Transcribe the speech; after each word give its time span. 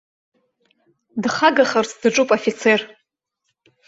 Дхагахарц 1.23 1.91
даҿуп 2.01 2.29
афицер. 2.35 2.81